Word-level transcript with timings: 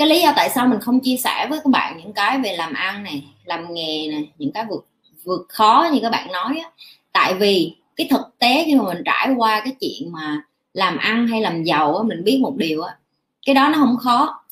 cái 0.00 0.08
lý 0.08 0.20
do 0.20 0.32
tại 0.36 0.50
sao 0.50 0.66
mình 0.66 0.80
không 0.80 1.00
chia 1.00 1.16
sẻ 1.16 1.46
với 1.50 1.58
các 1.64 1.70
bạn 1.70 1.98
những 1.98 2.12
cái 2.12 2.38
về 2.38 2.56
làm 2.56 2.72
ăn 2.72 3.02
này, 3.02 3.24
làm 3.44 3.74
nghề 3.74 4.08
này, 4.08 4.28
những 4.38 4.52
cái 4.52 4.64
vượt 4.70 4.86
vượt 5.24 5.46
khó 5.48 5.88
như 5.92 5.98
các 6.02 6.10
bạn 6.10 6.32
nói 6.32 6.60
á. 6.64 6.70
Tại 7.12 7.34
vì 7.34 7.76
cái 7.96 8.06
thực 8.10 8.38
tế 8.38 8.62
khi 8.66 8.74
mà 8.74 8.84
mình 8.84 9.02
trải 9.04 9.28
qua 9.36 9.60
cái 9.60 9.72
chuyện 9.80 10.12
mà 10.12 10.42
làm 10.74 10.98
ăn 10.98 11.26
hay 11.26 11.40
làm 11.40 11.64
giàu 11.64 11.96
á, 11.96 12.02
mình 12.02 12.24
biết 12.24 12.38
một 12.40 12.56
điều 12.56 12.82
á, 12.82 12.96
cái 13.46 13.54
đó 13.54 13.68
nó 13.68 13.78
không 13.78 13.96
khó. 13.96 14.44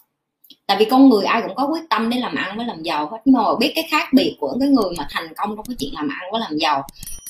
Tại 0.66 0.76
vì 0.80 0.84
con 0.84 1.08
người 1.08 1.24
ai 1.24 1.42
cũng 1.42 1.54
có 1.54 1.66
quyết 1.66 1.88
tâm 1.90 2.10
để 2.10 2.18
làm 2.18 2.34
ăn 2.34 2.56
với 2.56 2.66
làm 2.66 2.82
giàu 2.82 3.08
hết, 3.10 3.18
nhưng 3.24 3.34
mà 3.34 3.42
biết 3.60 3.72
cái 3.74 3.86
khác 3.90 4.08
biệt 4.12 4.36
của 4.40 4.56
cái 4.60 4.68
người 4.68 4.90
mà 4.98 5.06
thành 5.10 5.34
công 5.36 5.56
trong 5.56 5.66
cái 5.66 5.76
chuyện 5.78 5.90
làm 5.94 6.08
ăn 6.08 6.32
với 6.32 6.40
làm 6.40 6.56
giàu, 6.56 6.86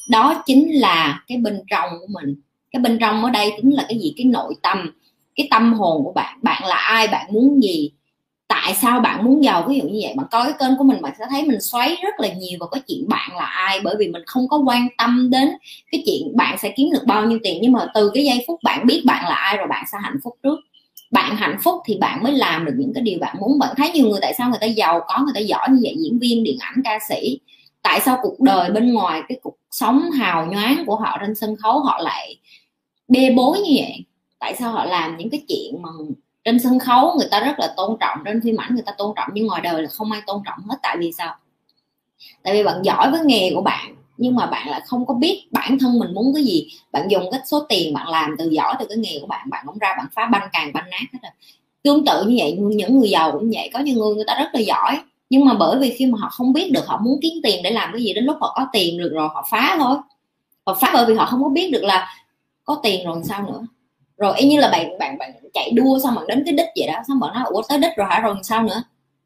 đó 0.08 0.43
chính 0.46 0.80
là 0.80 1.22
cái 1.29 1.39
bên 1.39 1.62
trong 1.71 1.90
của 2.00 2.07
mình. 2.08 2.35
Cái 2.71 2.80
bên 2.80 2.98
trong 3.00 3.25
ở 3.25 3.30
đây 3.30 3.53
chính 3.57 3.71
là 3.71 3.85
cái 3.89 3.98
gì? 3.98 4.14
Cái 4.16 4.25
nội 4.25 4.54
tâm, 4.62 4.93
cái 5.36 5.48
tâm 5.50 5.75
hồn 5.75 6.04
của 6.04 6.12
bạn. 6.12 6.39
Bạn 6.43 6.64
là 6.64 6.76
ai? 6.76 7.08
Bạn 7.08 7.26
muốn 7.32 7.62
gì? 7.62 7.90
Tại 8.62 8.75
sao 8.75 9.00
bạn 9.00 9.25
muốn 9.25 9.44
giàu? 9.44 9.64
Ví 9.68 9.79
dụ 9.79 9.85
như 9.85 10.00
vậy, 10.03 10.14
bạn 10.17 10.26
coi 10.30 10.44
cái 10.44 10.53
kênh 10.58 10.79
của 10.79 10.85
mình, 10.85 11.03
bạn 11.03 11.12
sẽ 11.18 11.25
thấy 11.30 11.43
mình 11.43 11.61
xoáy 11.61 11.96
rất 12.03 12.21
là 12.21 12.29
nhiều 12.29 12.58
vào 12.61 12.68
cái 12.68 12.81
chuyện 12.89 13.08
bạn 13.08 13.31
là 13.36 13.44
ai, 13.44 13.81
bởi 13.81 13.94
vì 13.98 14.08
mình 14.08 14.22
không 14.26 14.48
có 14.48 14.58
quan 14.67 14.89
tâm 14.98 15.31
đến 15.31 15.48
cái 15.90 16.03
chuyện 16.07 16.36
bạn 16.36 16.58
sẽ 16.58 16.72
kiếm 16.76 16.90
được 16.93 17.03
bao 17.07 17.25
nhiêu 17.25 17.39
tiền. 17.43 17.58
Nhưng 17.62 17.72
mà 17.72 17.86
từ 17.94 18.11
cái 18.14 18.25
giây 18.25 18.44
phút 18.46 18.61
bạn 18.62 18.86
biết 18.86 19.03
bạn 19.07 19.29
là 19.29 19.34
ai 19.34 19.57
rồi 19.57 19.67
bạn 19.68 19.84
sẽ 19.93 19.98
hạnh 20.03 20.17
phúc 20.25 20.36
trước. 20.43 20.58
Bạn 21.11 21.36
hạnh 21.36 21.57
phúc 21.62 21.75
thì 21.86 21.98
bạn 22.00 22.22
mới 22.22 22.32
làm 22.32 22.64
được 22.64 22.72
những 22.76 22.93
cái 22.94 23.03
điều 23.03 23.18
bạn 23.18 23.36
muốn. 23.40 23.58
Bạn 23.58 23.75
thấy 23.76 23.90
nhiều 23.90 24.08
người 24.08 24.18
tại 24.22 24.34
sao 24.39 24.48
người 24.50 24.59
ta 24.61 24.67
giàu, 24.67 25.00
có 25.06 25.22
người 25.25 25.34
ta 25.34 25.40
giỏi 25.40 25.68
như 25.70 25.81
vậy? 25.82 25.96
Diễn 25.98 26.18
viên, 26.18 26.45
điện 26.45 26.56
ảnh, 26.61 26.75
ca 26.84 26.98
sĩ. 27.09 27.40
Tại 27.82 28.00
sao 28.00 28.18
cuộc 28.22 28.40
đời 28.40 28.70
bên 28.70 28.93
ngoài, 28.93 29.22
cái 29.29 29.39
cuộc 29.43 29.56
sống 29.70 30.11
hào 30.11 30.46
nhoáng 30.46 30.84
của 30.86 30.96
họ 30.96 31.18
trên 31.20 31.34
sân 31.34 31.56
khấu 31.56 31.81
họ 31.81 31.98
lại 32.03 32.36
bê 33.09 33.31
bối 33.36 33.59
như 33.59 33.72
vậy? 33.77 34.05
Tại 34.39 34.55
sao 34.59 34.72
họ 34.72 34.84
làm 34.84 35.17
những 35.17 35.31
cái 35.31 35.42
chuyện 35.48 35.83
mà 35.83 35.89
trên 36.49 36.59
sân 36.59 36.79
khấu 36.79 37.15
người 37.19 37.29
ta 37.31 37.41
rất 37.41 37.59
là 37.59 37.75
tôn 37.77 37.97
trọng, 38.01 38.19
trên 38.25 38.41
phim 38.45 38.57
ảnh 38.57 38.75
người 38.75 38.83
ta 38.87 38.93
tôn 38.99 39.13
trọng, 39.17 39.29
nhưng 39.33 39.47
ngoài 39.47 39.61
đời 39.61 39.83
là 39.83 39.89
không 39.89 40.13
ai 40.13 40.23
tôn 40.27 40.43
trọng 40.47 40.59
hết. 40.69 40.77
Tại 40.83 40.97
vì 41.01 41.13
sao? 41.13 41.35
Tại 42.43 42.55
vì 42.55 42.63
bạn 42.65 42.83
giỏi 42.83 43.11
với 43.11 43.21
nghề 43.25 43.51
của 43.55 43.61
bạn, 43.61 43.95
nhưng 44.17 44.37
mà 44.37 44.47
bạn 44.47 44.69
lại 44.69 44.81
không 44.87 45.07
có 45.07 45.15
biết 45.15 45.49
bản 45.51 45.79
thân 45.79 45.99
mình 45.99 46.15
muốn 46.15 46.35
cái 46.35 46.45
gì. 46.45 46.69
Bạn 46.93 47.09
dùng 47.11 47.31
cái 47.31 47.41
số 47.45 47.61
tiền 47.69 47.95
bạn 47.95 48.09
làm 48.09 48.35
từ 48.39 48.51
giỏi 48.51 48.75
từ 48.79 48.87
cái 48.89 48.99
nghề 48.99 49.19
của 49.21 49.27
bạn 49.27 49.51
bạn 49.51 49.67
không 49.67 49.79
ra, 49.79 49.95
bạn 49.99 50.07
phá 50.15 50.27
banh 50.27 50.49
càng 50.53 50.73
banh 50.73 50.91
nát 50.91 51.03
hết 51.13 51.19
rồi. 51.23 51.33
Tương 51.83 52.05
tự 52.05 52.25
như 52.25 52.37
vậy, 52.39 52.53
những 52.61 52.99
người 52.99 53.11
giàu 53.11 53.33
cũng 53.33 53.51
vậy. 53.55 53.71
Có 53.73 53.79
những 53.79 53.99
người 53.99 54.15
người 54.15 54.25
ta 54.27 54.35
rất 54.39 54.49
là 54.53 54.61
giỏi, 54.61 55.01
nhưng 55.31 55.45
mà 55.45 55.55
bởi 55.55 55.79
vì 55.79 55.95
khi 55.99 56.07
mà 56.07 56.19
họ 56.19 56.29
không 56.29 56.53
biết 56.53 56.71
được, 56.73 56.87
họ 56.87 57.01
muốn 57.03 57.19
kiếm 57.23 57.33
tiền 57.43 57.63
để 57.63 57.71
làm 57.71 57.93
cái 57.93 58.03
gì, 58.03 58.15
đến 58.15 58.25
lúc 58.25 58.37
họ 58.41 58.53
có 58.57 58.67
tiền 58.73 58.99
được 58.99 59.11
rồi 59.13 59.29
họ 59.35 59.47
phá 59.51 59.77
thôi. 59.79 59.97
Họ 60.67 60.79
phá 60.81 60.91
bởi 60.95 61.07
vì 61.07 61.15
họ 61.15 61.27
không 61.27 61.43
có 61.43 61.49
biết 61.49 61.71
được 61.73 61.85
là 61.85 62.09
có 62.65 62.81
tiền 62.83 63.07
rồi 63.07 63.23
sao 63.25 63.43
nữa 63.43 63.67
rồi 64.19 64.34
y 64.38 64.48
như 64.48 64.61
là 64.61 64.69
bạn 64.69 64.98
bạn 64.98 65.19
bạn 65.19 65.33
chạy 65.55 65.70
đua 65.70 65.98
xong 66.05 66.14
bạn 66.14 66.27
đến 66.27 66.42
cái 66.47 66.55
đích 66.55 66.69
vậy 66.77 66.86
đó 66.86 67.02
xong 67.08 67.20
bạn 67.20 67.34
nói 67.34 67.44
ủa 67.47 67.62
tới 67.69 67.78
đích 67.78 67.92
rồi 67.97 68.06
hả? 68.11 68.20
Rồi 68.20 68.36
sao 68.42 68.62
nữa? 68.62 68.83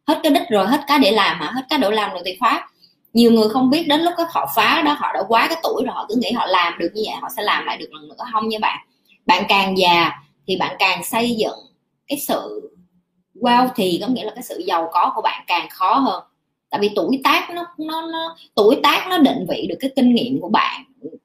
Hết 0.06 0.20
cái 0.22 0.32
đích 0.32 0.48
rồi 0.50 0.66
hết 0.66 0.80
cái 0.86 0.98
để 0.98 1.10
làm 1.10 1.38
hả? 1.40 1.50
Hết 1.54 1.62
cái 1.70 1.78
độ 1.78 1.90
làm 1.90 2.12
rồi 2.12 2.22
thì 2.24 2.36
phá 2.40 2.68
nhiều 3.12 3.32
người 3.32 3.48
không 3.48 3.70
biết 3.70 3.88
đến 3.88 4.00
lúc 4.00 4.14
cái 4.16 4.26
họ 4.30 4.52
phá 4.56 4.82
đó 4.86 4.96
họ 4.98 5.12
đã 5.14 5.22
quá 5.28 5.46
cái 5.48 5.58
tuổi 5.62 5.82
rồi 5.86 5.94
họ 5.94 6.06
cứ 6.08 6.14
nghĩ 6.18 6.32
họ 6.32 6.46
làm 6.46 6.78
được 6.78 6.88
như 6.94 7.02
vậy 7.06 7.14
họ 7.20 7.28
sẽ 7.36 7.42
làm 7.42 7.64
lại 7.66 7.76
được 7.76 7.92
lần 7.92 8.08
nữa. 8.08 8.14
Không 8.32 8.48
nha 8.48 8.58
bạn. 8.60 8.78
Bạn 9.26 9.44
càng 9.48 9.78
già 9.78 10.10
thì 10.46 10.56
bạn 10.56 10.76
càng 10.78 11.04
xây 11.04 11.34
dựng 11.36 11.58
cái 12.08 12.18
sự 12.18 12.70
wow 13.34 13.68
thì 13.76 13.98
có 14.02 14.06
nghĩa 14.06 14.24
là 14.24 14.32
cái 14.34 14.42
sự 14.42 14.62
giàu 14.66 14.90
có 14.92 15.12
của 15.14 15.22
bạn 15.22 15.44
càng 15.46 15.68
khó 15.70 15.94
hơn. 15.94 16.24
Tại 16.70 16.80
vì 16.80 16.90
tuổi 16.96 17.20
tác 17.24 17.50
nó 17.50 17.66
nó, 17.78 18.02
nó 18.12 18.36
tuổi 18.54 18.80
tác 18.82 19.06
nó 19.10 19.18
định 19.18 19.46
vị 19.48 19.66
được 19.68 19.76
cái 19.80 19.90
kinh 19.96 20.14
nghiệm 20.14 20.40
của 20.40 20.48
bạn 20.48 20.84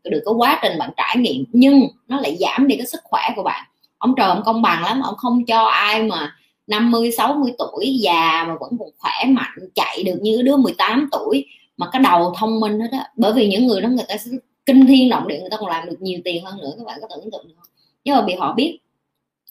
được 0.09 0.21
cái 0.25 0.33
quá 0.37 0.59
trình 0.61 0.79
bạn 0.79 0.89
trải 0.97 1.17
nghiệm, 1.17 1.45
nhưng 1.51 1.87
nó 2.07 2.19
lại 2.19 2.37
giảm 2.39 2.67
đi 2.67 2.75
cái 2.77 2.87
sức 2.87 3.01
khỏe 3.03 3.21
của 3.35 3.43
bạn. 3.43 3.65
Ông 3.97 4.13
trời 4.17 4.27
ông 4.27 4.41
công 4.45 4.61
bằng 4.61 4.83
lắm, 4.83 5.01
ông 5.01 5.15
không 5.17 5.45
cho 5.45 5.63
ai 5.63 6.03
mà 6.03 6.35
50 6.67 7.11
60 7.17 7.51
tuổi 7.57 7.97
già 8.01 8.45
mà 8.47 8.55
vẫn 8.59 8.71
còn 8.79 8.89
khỏe 8.99 9.25
mạnh, 9.29 9.69
chạy 9.75 10.03
được 10.03 10.17
như 10.21 10.41
đứa 10.41 10.57
18 10.57 11.09
tuổi 11.11 11.45
mà 11.77 11.89
cái 11.91 12.01
đầu 12.01 12.33
thông 12.37 12.59
minh 12.59 12.79
hết 12.79 12.89
á. 12.91 13.09
Bởi 13.15 13.33
vì 13.33 13.47
những 13.47 13.67
người 13.67 13.81
đó 13.81 13.89
người 13.89 14.05
ta 14.07 14.17
sẽ 14.17 14.31
kinh 14.65 14.87
thiên 14.87 15.09
động 15.09 15.27
địa, 15.27 15.39
người 15.39 15.49
ta 15.49 15.57
còn 15.57 15.69
làm 15.69 15.89
được 15.89 16.01
nhiều 16.01 16.19
tiền 16.25 16.45
hơn 16.45 16.57
nữa, 16.57 16.71
các 16.77 16.85
bạn 16.85 16.99
có 17.01 17.07
tưởng 17.09 17.31
tượng 17.31 17.45
không? 17.55 17.67
Nhưng 18.03 18.15
mà 18.15 18.23
vì 18.27 18.33
họ 18.33 18.53
biết, 18.53 18.77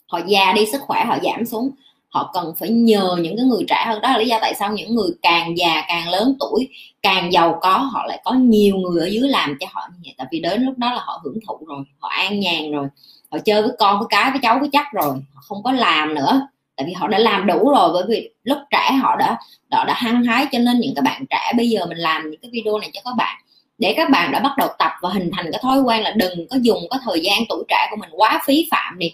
họ 0.07 0.19
già 0.27 0.53
đi, 0.53 0.65
sức 0.65 0.81
khỏe 0.81 1.05
họ 1.05 1.17
giảm 1.23 1.45
xuống 1.45 1.71
họ 2.09 2.31
cần 2.33 2.53
phải 2.59 2.69
nhờ 2.69 3.17
những 3.19 3.37
cái 3.37 3.45
người 3.45 3.65
trẻ 3.69 3.83
hơn. 3.87 4.01
Đó 4.01 4.11
là 4.11 4.17
lý 4.17 4.27
do 4.27 4.37
tại 4.41 4.53
sao 4.55 4.73
những 4.73 4.95
người 4.95 5.09
càng 5.21 5.57
già, 5.57 5.83
càng 5.87 6.09
lớn 6.09 6.35
tuổi, 6.39 6.69
càng 7.01 7.33
giàu 7.33 7.59
có, 7.61 7.77
họ 7.77 8.05
lại 8.07 8.21
có 8.23 8.33
nhiều 8.33 8.75
người 8.75 9.01
ở 9.01 9.05
dưới 9.05 9.29
làm 9.29 9.57
cho 9.59 9.67
họ 9.71 9.81
như 9.91 9.99
vậy. 10.03 10.13
Tại 10.17 10.27
vì 10.31 10.39
đến 10.39 10.63
lúc 10.63 10.77
đó 10.77 10.93
là 10.93 11.01
họ 11.05 11.21
hưởng 11.23 11.39
thụ 11.47 11.59
rồi, 11.67 11.83
họ 11.99 12.09
an 12.09 12.39
nhàn 12.39 12.71
rồi, 12.71 12.87
họ 13.31 13.37
chơi 13.45 13.61
với 13.61 13.71
con, 13.79 13.99
với 13.99 14.07
cái, 14.09 14.31
với 14.31 14.39
cháu, 14.43 14.59
với 14.59 14.69
chắc 14.71 14.85
rồi, 14.93 15.15
họ 15.33 15.41
không 15.47 15.63
có 15.63 15.71
làm 15.71 16.15
nữa. 16.15 16.47
Tại 16.75 16.87
vì 16.87 16.93
họ 16.93 17.07
đã 17.07 17.19
làm 17.19 17.47
đủ 17.47 17.69
rồi, 17.69 17.89
bởi 17.93 18.03
vì 18.07 18.29
lúc 18.43 18.57
trẻ 18.71 18.91
họ 18.91 19.15
đã 19.15 19.37
họ 19.71 19.85
đã 19.85 19.93
hăng 19.93 20.23
hái. 20.23 20.45
Cho 20.51 20.59
nên 20.59 20.79
những 20.79 20.95
cái 20.95 21.01
bạn 21.01 21.25
trẻ 21.29 21.53
bây 21.57 21.69
giờ 21.69 21.85
mình 21.85 21.97
làm 21.97 22.29
những 22.31 22.39
cái 22.41 22.51
video 22.53 22.79
này 22.79 22.89
cho 22.93 23.01
các 23.05 23.13
bạn, 23.17 23.37
để 23.77 23.93
các 23.97 24.09
bạn 24.09 24.31
đã 24.31 24.39
bắt 24.39 24.51
đầu 24.57 24.69
tập 24.79 24.91
và 25.01 25.09
hình 25.09 25.31
thành 25.33 25.51
cái 25.51 25.59
thói 25.63 25.79
quen 25.81 26.01
là 26.01 26.11
đừng 26.11 26.47
có 26.49 26.57
dùng 26.61 26.83
cái 26.89 26.99
thời 27.03 27.19
gian 27.19 27.39
tuổi 27.49 27.63
trẻ 27.67 27.87
của 27.91 27.97
mình 27.97 28.09
quá 28.11 28.41
phí 28.45 28.67
phạm 28.71 28.99
đi 28.99 29.13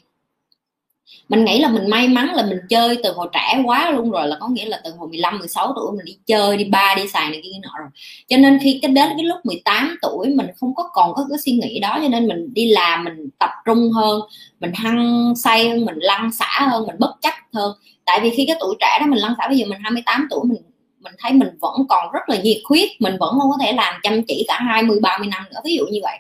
mình 1.30 1.46
nghĩ 1.46 1.60
là 1.60 1.68
mình 1.68 1.90
may 1.90 2.08
mắn 2.08 2.36
là 2.36 2.46
mình 2.46 2.60
chơi 2.70 2.98
từ 3.04 3.14
hồi 3.14 3.28
trẻ 3.34 3.62
quá 3.66 3.92
luôn 3.92 4.12
rồi, 4.12 4.28
là 4.28 4.38
có 4.40 4.48
nghĩa 4.48 4.66
là 4.66 4.82
từ 4.84 4.92
hồi 4.98 5.10
15 5.10 5.40
16 5.40 5.74
tuổi 5.76 5.92
mình 5.92 6.06
đi 6.06 6.18
chơi, 6.26 6.58
đi 6.58 6.64
ba 6.64 6.94
đi 6.98 7.08
xài 7.08 7.30
này 7.30 7.42
kia 7.44 7.50
nọ 7.62 7.70
rồi. 7.80 7.90
Cho 8.28 8.38
nên 8.38 8.60
khi 8.64 8.80
cái 8.82 8.92
đến 8.92 9.10
cái 9.18 9.24
lúc 9.24 9.38
18 9.44 9.98
tuổi 10.02 10.28
mình 10.28 10.48
không 10.60 10.76
có 10.76 10.90
còn 10.94 11.14
có 11.14 11.26
cái 11.30 11.38
suy 11.46 11.52
nghĩ 11.52 11.80
đó, 11.80 12.00
cho 12.02 12.08
nên 12.08 12.28
mình 12.28 12.54
đi 12.54 12.72
làm 12.72 13.04
mình 13.04 13.30
tập 13.40 13.50
trung 13.66 13.92
hơn, 13.92 14.22
mình 14.60 14.72
hăng 14.76 15.34
say 15.36 15.70
hơn, 15.70 15.86
mình 15.86 15.98
lăn 15.98 16.32
xả 16.32 16.68
hơn, 16.72 16.88
mình 16.88 16.96
bất 17.00 17.12
chấp 17.22 17.34
hơn. 17.54 17.74
Tại 18.06 18.20
vì 18.20 18.30
khi 18.30 18.46
cái 18.48 18.56
tuổi 18.60 18.76
trẻ 18.80 18.98
đó 19.00 19.06
mình 19.08 19.20
lăn 19.20 19.34
xả 19.38 19.48
bây 19.48 19.58
giờ 19.58 19.66
mình 19.70 19.80
28 19.84 20.28
tuổi 20.30 20.42
mình 20.44 20.62
mình 21.04 21.14
thấy 21.20 21.34
mình 21.34 21.50
vẫn 21.62 21.76
còn 21.90 22.12
rất 22.12 22.30
là 22.30 22.36
nhiệt 22.42 22.58
huyết, 22.70 22.90
mình 23.00 23.18
vẫn 23.20 23.40
không 23.40 23.52
có 23.52 23.58
thể 23.62 23.74
làm 23.74 23.94
chăm 24.04 24.22
chỉ 24.28 24.46
cả 24.48 24.60
20 24.60 25.00
30 25.02 25.28
năm 25.28 25.44
nữa, 25.52 25.60
ví 25.66 25.76
dụ 25.76 25.86
như 25.86 26.00
vậy 26.04 26.18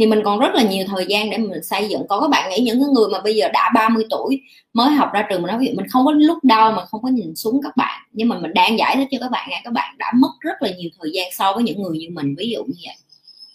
thì 0.00 0.06
mình 0.06 0.20
còn 0.24 0.38
rất 0.38 0.54
là 0.54 0.62
nhiều 0.62 0.84
thời 0.88 1.06
gian 1.08 1.30
để 1.30 1.38
mình 1.38 1.62
xây 1.62 1.88
dựng. 1.88 2.02
Còn 2.08 2.20
các 2.20 2.28
bạn 2.30 2.50
nghĩ 2.50 2.60
những 2.60 2.92
người 2.92 3.08
mà 3.12 3.20
bây 3.20 3.36
giờ 3.36 3.48
đã 3.52 3.70
30 3.74 4.04
tuổi 4.10 4.40
mới 4.72 4.90
học 4.90 5.08
ra 5.12 5.26
trường 5.30 5.42
mà 5.42 5.48
nói, 5.48 5.58
ví 5.58 5.66
dụ 5.66 5.72
mình 5.76 5.88
không 5.88 6.04
có 6.04 6.12
lúc 6.12 6.38
đau 6.42 6.72
mà 6.72 6.84
không 6.84 7.02
có 7.02 7.08
nhìn 7.08 7.36
xuống 7.36 7.60
các 7.62 7.76
bạn, 7.76 8.02
nhưng 8.12 8.28
mà 8.28 8.38
mình 8.38 8.54
đang 8.54 8.78
giải 8.78 8.96
thích 8.96 9.08
cho 9.10 9.18
các 9.20 9.30
bạn 9.30 9.48
nghe, 9.50 9.60
các 9.64 9.72
bạn 9.72 9.94
đã 9.98 10.12
mất 10.16 10.30
rất 10.40 10.62
là 10.62 10.70
nhiều 10.78 10.90
thời 11.00 11.10
gian 11.14 11.28
so 11.32 11.52
với 11.52 11.62
những 11.62 11.82
người 11.82 11.98
như 11.98 12.06
mình, 12.12 12.34
ví 12.38 12.50
dụ 12.50 12.64
như 12.64 12.74
vậy. 12.86 12.94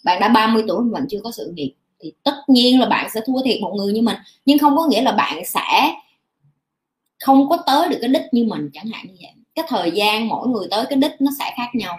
Bạn 0.04 0.20
đã 0.20 0.28
30 0.28 0.64
tuổi 0.68 0.82
mà 0.82 0.98
bạn 0.98 1.06
chưa 1.10 1.20
có 1.24 1.30
sự 1.30 1.52
nghiệp, 1.56 1.72
thì 2.00 2.12
tất 2.22 2.36
nhiên 2.48 2.80
là 2.80 2.86
bạn 2.86 3.10
sẽ 3.14 3.20
thua 3.26 3.42
thiệt 3.44 3.60
một 3.60 3.74
người 3.76 3.92
như 3.92 4.02
mình. 4.02 4.16
Nhưng 4.44 4.58
không 4.58 4.76
có 4.76 4.86
nghĩa 4.86 5.02
là 5.02 5.12
bạn 5.12 5.44
sẽ 5.44 5.94
không 7.24 7.48
có 7.48 7.56
tới 7.66 7.88
được 7.88 7.98
cái 8.00 8.08
đích 8.08 8.24
như 8.32 8.44
mình, 8.44 8.70
chẳng 8.72 8.86
hạn 8.86 9.06
như 9.06 9.14
vậy. 9.20 9.32
Cái 9.54 9.64
thời 9.68 9.90
gian 9.90 10.28
mỗi 10.28 10.48
người 10.48 10.66
tới 10.70 10.84
cái 10.88 10.96
đích 10.96 11.12
nó 11.20 11.30
sẽ 11.38 11.52
khác 11.56 11.68
nhau 11.74 11.98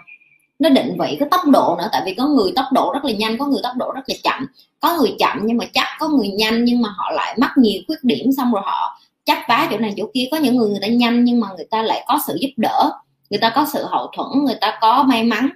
nó 0.58 0.68
định 0.68 0.96
vị 1.00 1.16
cái 1.20 1.28
tốc 1.30 1.40
độ 1.46 1.76
nữa 1.78 1.88
tại 1.92 2.02
vì 2.06 2.14
có 2.14 2.26
người 2.26 2.52
tốc 2.56 2.66
độ 2.72 2.90
rất 2.94 3.04
là 3.04 3.12
nhanh 3.12 3.38
có 3.38 3.46
người 3.46 3.60
tốc 3.62 3.72
độ 3.76 3.92
rất 3.94 4.00
là 4.06 4.14
chậm 4.24 4.46
có 4.80 4.96
người 4.96 5.16
chậm 5.18 5.38
nhưng 5.44 5.56
mà 5.56 5.64
chắc 5.74 5.86
có 5.98 6.08
người 6.08 6.28
nhanh 6.28 6.64
nhưng 6.64 6.82
mà 6.82 6.88
họ 6.96 7.10
lại 7.10 7.36
mắc 7.38 7.50
nhiều 7.56 7.80
khuyết 7.86 7.98
điểm 8.02 8.32
xong 8.36 8.52
rồi 8.52 8.62
họ 8.64 9.00
chắc 9.24 9.38
vá 9.48 9.68
chỗ 9.70 9.78
này 9.78 9.94
chỗ 9.96 10.04
kia 10.14 10.28
có 10.30 10.36
những 10.36 10.56
người 10.56 10.70
người 10.70 10.80
ta 10.82 10.86
nhanh 10.86 11.24
nhưng 11.24 11.40
mà 11.40 11.48
người 11.56 11.66
ta 11.70 11.82
lại 11.82 12.04
có 12.08 12.20
sự 12.26 12.36
giúp 12.40 12.50
đỡ 12.56 12.90
người 13.30 13.38
ta 13.38 13.52
có 13.54 13.66
sự 13.72 13.84
hậu 13.84 14.10
thuẫn 14.16 14.44
người 14.44 14.56
ta 14.60 14.78
có 14.80 15.02
may 15.02 15.24
mắn 15.24 15.48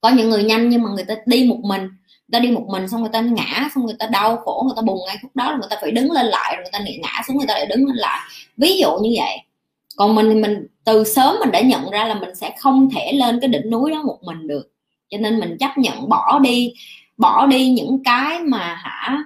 có 0.00 0.08
những 0.08 0.30
người 0.30 0.44
nhanh 0.44 0.68
nhưng 0.68 0.82
mà 0.82 0.90
người 0.90 1.04
ta 1.04 1.14
đi 1.26 1.46
một 1.48 1.58
mình 1.62 1.80
người 1.80 2.32
ta 2.32 2.38
đi 2.38 2.50
một 2.50 2.66
mình 2.68 2.88
xong 2.88 3.00
người 3.00 3.10
ta 3.12 3.20
ngã 3.20 3.68
xong 3.74 3.86
người 3.86 3.96
ta 3.98 4.06
đau 4.06 4.36
khổ 4.36 4.62
người 4.66 4.74
ta 4.76 4.82
buồn 4.82 4.98
ngay 5.06 5.16
lúc 5.22 5.36
đó 5.36 5.50
rồi 5.50 5.58
người 5.58 5.68
ta 5.70 5.76
phải 5.80 5.90
đứng 5.90 6.10
lên 6.10 6.26
lại 6.26 6.56
rồi 6.56 6.62
người 6.62 6.72
ta 6.72 6.78
ngã 7.02 7.22
xuống 7.26 7.36
người 7.36 7.46
ta 7.46 7.54
lại 7.54 7.66
đứng 7.66 7.86
lên 7.86 7.96
lại 7.96 8.20
ví 8.56 8.78
dụ 8.80 8.98
như 9.02 9.14
vậy 9.16 9.36
còn 10.00 10.14
mình 10.14 10.30
thì 10.30 10.34
mình 10.34 10.66
từ 10.84 11.04
sớm 11.04 11.36
mình 11.40 11.50
đã 11.50 11.60
nhận 11.60 11.90
ra 11.90 12.04
là 12.04 12.14
mình 12.14 12.34
sẽ 12.34 12.54
không 12.58 12.90
thể 12.90 13.12
lên 13.12 13.40
cái 13.40 13.48
đỉnh 13.48 13.70
núi 13.70 13.90
đó 13.90 14.02
một 14.02 14.18
mình 14.22 14.46
được. 14.46 14.72
Cho 15.10 15.18
nên 15.18 15.40
mình 15.40 15.56
chấp 15.60 15.78
nhận 15.78 16.08
bỏ 16.08 16.38
đi 16.38 16.74
bỏ 17.16 17.46
đi 17.46 17.68
những 17.68 18.02
cái 18.04 18.40
mà 18.40 18.74
hả 18.74 19.18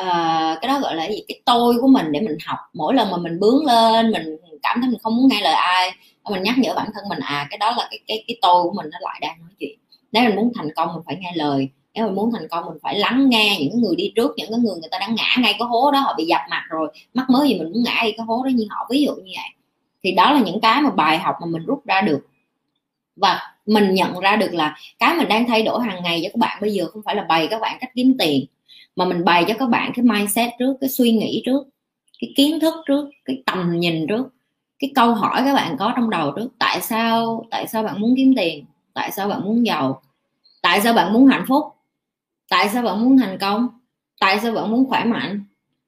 uh, 0.00 0.58
cái 0.60 0.68
đó 0.68 0.78
gọi 0.80 0.94
là 0.94 1.08
gì? 1.08 1.22
Cái 1.28 1.40
tôi 1.44 1.74
của 1.80 1.88
mình 1.88 2.12
để 2.12 2.20
mình 2.20 2.36
học. 2.46 2.58
Mỗi 2.74 2.94
lần 2.94 3.10
mà 3.10 3.16
mình 3.16 3.40
bướng 3.40 3.66
lên 3.66 4.10
mình 4.10 4.36
cảm 4.62 4.80
thấy 4.80 4.90
mình 4.90 4.98
không 5.02 5.16
muốn 5.16 5.28
nghe 5.28 5.40
lời 5.40 5.54
ai 5.54 5.90
mình 6.30 6.42
nhắc 6.42 6.58
nhở 6.58 6.74
bản 6.74 6.88
thân 6.94 7.04
mình 7.08 7.18
à 7.18 7.46
cái 7.50 7.58
đó 7.58 7.74
là 7.78 7.88
cái 7.90 8.00
cái 8.06 8.24
cái 8.28 8.36
tôi 8.42 8.62
của 8.62 8.72
mình 8.76 8.86
nó 8.92 8.98
lại 9.00 9.18
đang 9.22 9.40
nói 9.40 9.50
chuyện. 9.58 9.78
Nếu 10.12 10.24
mình 10.24 10.36
muốn 10.36 10.52
thành 10.56 10.68
công 10.76 10.88
mình 10.94 11.02
phải 11.06 11.16
nghe 11.20 11.32
lời. 11.34 11.68
Nếu 11.94 12.04
mình 12.04 12.14
muốn 12.14 12.30
thành 12.32 12.48
công 12.50 12.64
mình 12.64 12.78
phải 12.82 12.98
lắng 12.98 13.28
nghe 13.28 13.56
những 13.60 13.80
người 13.80 13.96
đi 13.96 14.12
trước 14.16 14.32
những 14.36 14.50
cái 14.50 14.58
người 14.58 14.74
người 14.80 14.88
ta 14.90 14.98
đang 14.98 15.14
ngã 15.14 15.36
ngay 15.42 15.54
cái 15.58 15.68
hố 15.68 15.90
đó 15.90 16.00
họ 16.00 16.14
bị 16.18 16.24
dập 16.24 16.40
mặt 16.50 16.62
rồi 16.70 16.88
mắc 17.14 17.30
mới 17.30 17.48
gì 17.48 17.58
mình 17.58 17.72
muốn 17.72 17.82
ngã 17.84 17.94
ngay 18.02 18.14
cái 18.16 18.26
hố 18.26 18.42
đó. 18.44 18.50
Như 18.54 18.66
họ 18.70 18.86
ví 18.90 19.02
dụ 19.02 19.14
như 19.14 19.32
vậy 19.36 19.55
thì 20.04 20.12
đó 20.12 20.32
là 20.32 20.40
những 20.40 20.60
cái 20.60 20.82
mà 20.82 20.90
bài 20.90 21.18
học 21.18 21.36
mà 21.40 21.46
mình 21.46 21.66
rút 21.66 21.86
ra 21.86 22.00
được. 22.00 22.26
Và 23.16 23.54
mình 23.66 23.94
nhận 23.94 24.18
ra 24.20 24.36
được 24.36 24.54
là 24.54 24.76
cái 24.98 25.14
mình 25.14 25.28
đang 25.28 25.46
thay 25.48 25.62
đổi 25.62 25.84
hàng 25.84 26.02
ngày 26.02 26.20
cho 26.22 26.28
các 26.32 26.38
bạn 26.38 26.58
bây 26.60 26.72
giờ 26.72 26.86
không 26.92 27.02
phải 27.02 27.14
là 27.14 27.24
bày 27.28 27.46
các 27.46 27.60
bạn 27.60 27.76
cách 27.80 27.90
kiếm 27.94 28.16
tiền, 28.18 28.46
mà 28.96 29.04
mình 29.04 29.24
bày 29.24 29.44
cho 29.48 29.54
các 29.58 29.68
bạn 29.68 29.92
cái 29.94 30.04
mindset 30.04 30.50
trước, 30.58 30.76
cái 30.80 30.90
suy 30.90 31.12
nghĩ 31.12 31.42
trước, 31.46 31.66
cái 32.20 32.32
kiến 32.36 32.60
thức 32.60 32.74
trước, 32.86 33.10
cái 33.24 33.42
tầm 33.46 33.80
nhìn 33.80 34.06
trước, 34.06 34.28
cái 34.78 34.90
câu 34.94 35.14
hỏi 35.14 35.42
các 35.44 35.54
bạn 35.54 35.76
có 35.78 35.92
trong 35.96 36.10
đầu 36.10 36.32
trước. 36.36 36.48
Tại 36.58 36.80
sao 36.80 37.46
tại 37.50 37.66
sao 37.66 37.82
bạn 37.82 38.00
muốn 38.00 38.14
kiếm 38.16 38.34
tiền? 38.36 38.64
Tại 38.94 39.10
sao 39.10 39.28
bạn 39.28 39.44
muốn 39.44 39.66
giàu? 39.66 40.02
Tại 40.62 40.80
sao 40.80 40.92
bạn 40.92 41.12
muốn 41.12 41.26
hạnh 41.26 41.44
phúc? 41.48 41.64
Tại 42.50 42.68
sao 42.68 42.82
bạn 42.82 43.00
muốn 43.00 43.18
thành 43.18 43.38
công? 43.38 43.68
Tại 44.20 44.40
sao 44.40 44.52
bạn 44.52 44.70
muốn 44.70 44.88
khỏe 44.88 45.04
mạnh? 45.04 45.44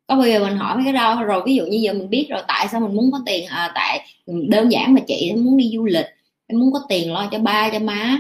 Có 0.09 0.17
bao 0.17 0.29
giờ 0.29 0.45
mình 0.45 0.57
hỏi 0.57 0.77
mấy 0.77 0.85
cái 0.85 0.93
đó 0.93 1.23
rồi 1.25 1.43
ví 1.47 1.55
dụ 1.55 1.67
như 1.67 1.79
giờ 1.79 1.93
mình 1.93 2.11
biết 2.11 2.27
rồi 2.31 2.43
tại 2.49 2.69
sao 2.69 2.81
mình 2.81 2.97
muốn 2.97 3.13
có 3.13 3.21
tiền? 3.27 3.47
À, 3.47 3.73
tại 3.75 4.07
đơn 4.27 4.73
giản 4.73 4.95
mà 4.95 5.01
chị 5.07 5.33
muốn 5.33 5.57
đi 5.57 5.71
du 5.75 5.85
lịch 5.85 6.07
em 6.47 6.61
muốn 6.61 6.73
có 6.73 6.81
tiền 6.89 7.13
lo 7.13 7.29
cho 7.31 7.39
ba 7.39 7.71
cho 7.73 7.79
má 7.79 8.19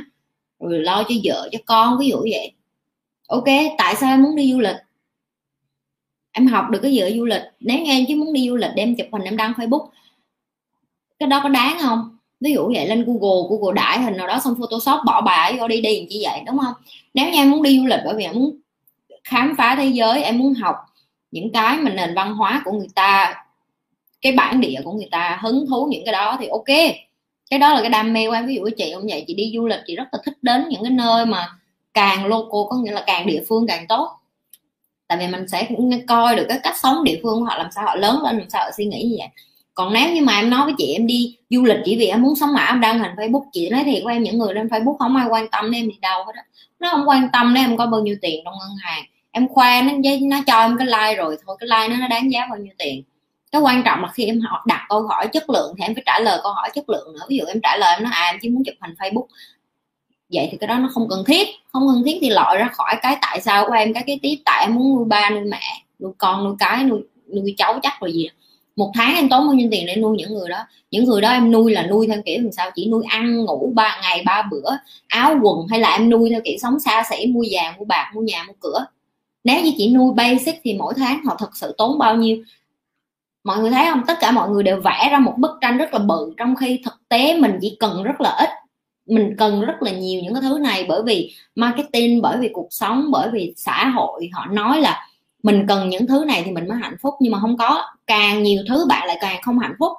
rồi 0.61 0.81
lo 0.81 1.03
cho 1.03 1.15
vợ 1.25 1.49
cho 1.53 1.59
con 1.67 1.99
ví 1.99 2.09
dụ 2.09 2.17
vậy. 2.17 2.53
Ok 3.29 3.45
tại 3.79 3.95
sao 3.97 4.13
em 4.13 4.23
muốn 4.23 4.37
đi 4.37 4.53
du 4.53 4.61
lịch? 4.61 4.77
Em 6.33 6.47
học 6.47 6.65
được 6.71 6.79
cái 6.83 6.93
gì 6.93 6.99
ở 6.99 7.11
du 7.11 7.25
lịch? 7.25 7.43
Nếu 7.61 7.79
như 7.79 7.91
em 7.91 8.05
chỉ 8.09 8.15
muốn 8.15 8.33
đi 8.33 8.49
du 8.49 8.57
lịch 8.57 8.71
đem 8.77 8.97
chụp 8.97 9.07
hình 9.13 9.23
em 9.23 9.37
đăng 9.37 9.53
facebook 9.53 9.89
cái 11.19 11.29
đó 11.29 11.41
có 11.43 11.49
đáng 11.49 11.79
không? 11.81 12.17
Ví 12.41 12.53
dụ 12.53 12.73
vậy 12.75 12.89
lên 12.89 13.05
google 13.05 13.49
google 13.51 13.75
đại 13.75 14.03
hình 14.03 14.17
nào 14.17 14.27
đó 14.27 14.41
xong 14.45 14.55
photoshop 14.61 15.05
bỏ 15.07 15.21
bài 15.21 15.57
vô 15.61 15.69
đi 15.69 15.81
đi 15.81 16.07
chỉ 16.09 16.21
vậy 16.25 16.43
đúng 16.47 16.59
không? 16.59 16.75
Nếu 17.15 17.27
như 17.27 17.39
em 17.39 17.51
muốn 17.51 17.63
đi 17.63 17.79
du 17.79 17.87
lịch 17.87 18.01
bởi 18.05 18.15
vì 18.17 18.25
em 18.25 18.35
muốn 18.35 18.61
khám 19.25 19.55
phá 19.59 19.77
thế 19.79 19.87
giới 19.87 20.23
em 20.23 20.39
muốn 20.39 20.55
học 20.55 20.77
những 21.31 21.53
cái 21.53 21.79
mà 21.79 21.91
nền 21.91 22.15
văn 22.15 22.35
hóa 22.35 22.63
của 22.65 22.73
người 22.73 22.89
ta, 22.95 23.35
cái 24.21 24.33
bản 24.33 24.61
địa 24.61 24.81
của 24.85 24.93
người 24.93 25.09
ta 25.11 25.39
hứng 25.43 25.67
thú 25.69 25.87
những 25.91 26.05
cái 26.05 26.13
đó 26.13 26.37
thì 26.41 26.47
ok. 26.47 26.97
Cái 27.51 27.59
đó 27.59 27.75
là 27.75 27.81
cái 27.81 27.91
đam 27.91 28.13
mê 28.13 28.27
của 28.27 28.33
em. 28.33 28.47
Ví 28.47 28.55
dụ 28.55 28.63
với 28.63 28.73
chị 28.77 28.93
không 28.95 29.07
vậy, 29.09 29.25
chị 29.27 29.35
đi 29.35 29.53
du 29.55 29.67
lịch, 29.67 29.81
chị 29.87 29.97
rất 29.97 30.09
là 30.13 30.19
thích 30.25 30.39
đến 30.43 30.69
những 30.69 30.83
cái 30.83 30.91
nơi 30.91 31.27
mà 31.27 31.49
càng 31.95 32.27
local, 32.27 32.61
có 32.71 32.77
nghĩa 32.77 32.93
là 32.93 33.05
càng 33.07 33.27
địa 33.27 33.43
phương 33.49 33.67
càng 33.67 33.87
tốt. 33.89 34.11
Tại 35.09 35.19
vì 35.19 35.29
mình 35.29 35.49
sẽ 35.49 35.69
coi 36.09 36.37
được 36.37 36.47
cái 36.49 36.59
cách 36.63 36.77
sống 36.83 37.05
địa 37.05 37.21
phương 37.23 37.43
họ, 37.43 37.59
làm 37.59 37.71
sao 37.75 37.85
họ 37.85 37.97
lớn 37.97 38.23
lên, 38.23 38.39
làm 38.39 38.51
sao 38.51 38.65
họ 38.65 38.71
suy 38.77 38.85
nghĩ 38.85 39.03
như 39.03 39.17
vậy. 39.19 39.29
Còn 39.75 39.93
nếu 39.93 40.15
như 40.15 40.23
mà 40.23 40.37
em 40.37 40.51
nói 40.51 40.65
với 40.65 40.75
chị 40.79 40.93
em 40.93 41.07
đi 41.07 41.37
du 41.51 41.65
lịch 41.65 41.79
chỉ 41.85 41.97
vì 41.99 42.07
em 42.07 42.23
muốn 42.23 42.37
sống 42.37 42.55
ảo 42.55 42.73
em 42.73 42.81
đăng 42.81 42.99
hình 42.99 43.11
facebook, 43.17 43.45
chị 43.53 43.69
nói 43.69 43.85
thiệt 43.85 44.03
với 44.05 44.15
em, 44.15 44.23
những 44.23 44.39
người 44.39 44.55
lên 44.55 44.67
facebook 44.67 44.97
không 44.97 45.17
ai 45.17 45.27
quan 45.31 45.49
tâm 45.49 45.65
đến 45.65 45.73
em 45.73 45.89
đi 45.89 45.97
đâu 46.03 46.25
hết 46.25 46.33
đó 46.37 46.43
nó 46.79 46.91
không 46.91 47.09
quan 47.09 47.29
tâm 47.33 47.55
đến 47.55 47.65
em 47.65 47.77
có 47.77 47.87
bao 47.87 48.01
nhiêu 48.01 48.17
tiền 48.23 48.43
trong 48.45 48.55
ngân 48.61 48.77
hàng 48.81 49.05
em 49.31 49.49
khoe 49.49 49.83
nó 49.83 49.93
nó 50.21 50.39
cho 50.47 50.61
em 50.61 50.79
cái 50.79 50.87
like 50.87 51.15
rồi, 51.15 51.37
thôi 51.47 51.57
cái 51.61 51.69
like 51.69 51.95
nó 51.95 52.01
nó 52.01 52.09
đáng 52.09 52.33
giá 52.33 52.47
bao 52.51 52.59
nhiêu 52.59 52.73
tiền. 52.79 53.03
Cái 53.53 53.61
quan 53.63 53.83
trọng 53.85 54.03
là 54.03 54.09
khi 54.15 54.27
em 54.27 54.41
họ 54.41 54.65
đặt 54.67 54.87
câu 54.89 55.03
hỏi 55.03 55.29
chất 55.33 55.51
lượng 55.51 55.75
thì 55.79 55.85
em 55.85 55.95
phải 55.95 56.03
trả 56.07 56.21
lời 56.21 56.41
câu 56.43 56.53
hỏi 56.53 56.71
chất 56.75 56.89
lượng 56.91 57.13
nữa. 57.15 57.27
Ví 57.29 57.37
dụ 57.37 57.45
em 57.45 57.61
trả 57.63 57.77
lời, 57.77 57.95
em 57.95 58.03
nói 58.03 58.13
à 58.15 58.25
em 58.25 58.39
chỉ 58.43 58.49
muốn 58.49 58.63
chụp 58.65 58.75
hình 58.81 58.95
facebook. 58.99 59.27
Vậy 60.33 60.49
thì 60.51 60.59
cái 60.61 60.69
đó 60.69 60.79
nó 60.79 60.89
không 60.93 61.09
cần 61.11 61.25
thiết. 61.27 61.49
Không 61.73 61.89
cần 61.89 62.03
thiết 62.05 62.19
thì 62.21 62.31
loại 62.31 62.59
ra 62.59 62.69
khỏi 62.73 62.95
cái 63.03 63.17
tại 63.21 63.41
sao 63.41 63.67
của 63.67 63.73
em, 63.73 63.95
cái 63.95 64.03
cái 64.07 64.19
tiếp 64.23 64.37
tại 64.45 64.65
em 64.65 64.75
muốn 64.75 64.97
nuôi 64.97 65.05
ba, 65.05 65.31
nuôi 65.31 65.45
mẹ, 65.45 65.83
nuôi 66.01 66.13
con, 66.19 66.45
nuôi 66.45 66.55
cái, 66.59 66.85
nuôi 66.85 67.01
nuôi 67.35 67.55
cháu 67.59 67.81
chắc 67.83 68.01
rồi 68.01 68.13
gì. 68.13 68.29
Một 68.77 68.93
tháng 68.95 69.15
em 69.15 69.29
tốn 69.29 69.47
bao 69.47 69.55
nhiêu 69.55 69.69
tiền 69.71 69.87
để 69.87 69.97
nuôi 69.97 70.17
những 70.17 70.35
người 70.35 70.49
đó? 70.49 70.59
Những 70.91 71.05
người 71.05 71.21
đó 71.21 71.31
em 71.31 71.51
nuôi 71.51 71.73
là 71.73 71.87
nuôi 71.87 72.07
theo 72.07 72.23
kiểu 72.27 72.43
làm 72.43 72.53
sao? 72.53 72.71
Chỉ 72.75 72.91
nuôi 72.91 73.05
ăn, 73.09 73.45
ngủ 73.45 73.73
ba 73.75 74.01
ngày, 74.03 74.23
ba 74.27 74.43
bữa, 74.51 74.71
áo 75.09 75.35
quần, 75.43 75.67
hay 75.71 75.81
là 75.81 75.93
em 75.93 76.11
nuôi 76.11 76.31
theo 76.31 76.41
kiểu 76.45 76.57
sống 76.63 76.81
xa 76.81 77.03
xỉ, 77.11 77.27
mua 77.27 77.43
vàng, 77.51 77.75
mua 77.79 77.85
bạc, 77.85 78.11
mua 78.15 78.21
nhà, 78.21 78.45
mua 78.47 78.55
cửa? 78.61 78.85
Nếu 79.49 79.65
như 79.65 79.73
chỉ 79.77 79.95
nuôi 79.95 80.15
basic 80.15 80.55
thì 80.63 80.75
mỗi 80.75 80.95
tháng 80.97 81.25
họ 81.25 81.37
thật 81.39 81.57
sự 81.57 81.75
tốn 81.79 81.99
bao 81.99 82.17
nhiêu? 82.17 82.37
Mọi 83.45 83.59
người 83.59 83.71
thấy 83.71 83.87
không? 83.91 84.03
Tất 84.07 84.15
cả 84.21 84.31
mọi 84.31 84.51
người 84.51 84.63
đều 84.63 84.81
vẽ 84.81 85.09
ra 85.13 85.19
một 85.19 85.35
bức 85.39 85.51
tranh 85.61 85.79
rất 85.79 85.93
là 85.93 85.99
bự, 85.99 86.35
trong 86.37 86.57
khi 86.57 86.81
thực 86.85 87.09
tế 87.09 87.41
mình 87.41 87.59
chỉ 87.61 87.77
cần 87.81 88.03
rất 88.03 88.21
là 88.21 88.31
ít. 88.31 88.49
Mình 89.07 89.35
cần 89.39 89.61
rất 89.61 89.83
là 89.83 89.91
nhiều 89.91 90.21
những 90.23 90.35
cái 90.35 90.43
thứ 90.43 90.59
này 90.59 90.87
bởi 90.89 91.03
vì 91.03 91.35
marketing, 91.55 92.23
bởi 92.23 92.39
vì 92.39 92.51
cuộc 92.53 92.69
sống, 92.71 93.11
bởi 93.11 93.31
vì 93.33 93.55
xã 93.57 93.87
hội. 93.87 94.31
Họ 94.33 94.47
nói 94.47 94.81
là 94.81 95.07
mình 95.43 95.67
cần 95.69 95.89
những 95.89 96.07
thứ 96.07 96.25
này 96.25 96.43
thì 96.45 96.51
mình 96.51 96.69
mới 96.69 96.79
hạnh 96.79 96.97
phúc, 97.03 97.15
nhưng 97.21 97.33
mà 97.33 97.39
không 97.41 97.57
có. 97.57 97.83
Càng 98.07 98.43
nhiều 98.43 98.63
thứ 98.69 98.87
bạn 98.89 99.07
lại 99.09 99.19
càng 99.21 99.43
không 99.43 99.59
hạnh 99.59 99.75
phúc 99.79 99.93